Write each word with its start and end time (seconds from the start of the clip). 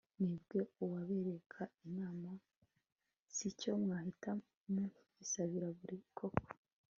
mwebwe 0.19 0.59
uwabereka 0.83 1.61
imana 1.87 2.29
si 3.33 3.43
icyo 3.51 3.71
mwahita 3.83 4.31
muyisabira 4.71 5.67
buriya 5.77 6.07
koko 6.17 6.45